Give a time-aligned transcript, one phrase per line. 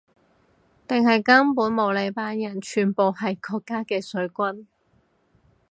[0.87, 4.65] 定係根本冇呢班人，全部係國家嘅水軍